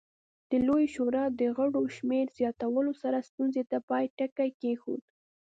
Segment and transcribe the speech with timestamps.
[0.49, 5.01] د لویې شورا د غړو شمېر زیاتولو سره ستونزې ته پای ټکی کېښود